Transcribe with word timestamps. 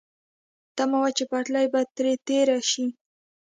تمه 0.77 0.97
وه 1.01 1.09
چې 1.17 1.23
پټلۍ 1.31 1.65
به 1.73 1.81
ترې 1.95 2.13
تېره 2.27 2.57
شي. 2.71 2.85